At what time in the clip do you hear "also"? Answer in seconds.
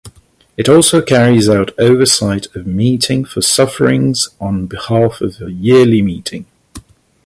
0.67-0.99